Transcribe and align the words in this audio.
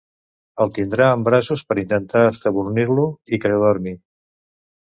El 0.63 0.71
tindrà 0.77 1.09
en 1.17 1.25
braços 1.27 1.61
per 1.73 1.77
intentar 1.83 2.25
estabornir-lo 2.31 3.07
i 3.37 3.43
que 3.45 3.55
dormi. 3.69 3.97